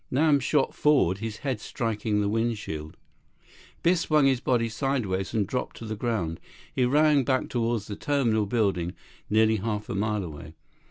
[0.09, 2.97] Nam shot forward, his head striking the windshield.
[3.83, 6.39] Biff swung his body sideways, and dropped to the ground.
[6.73, 8.95] He ran back toward the terminal building,
[9.29, 10.55] nearly half a mile away.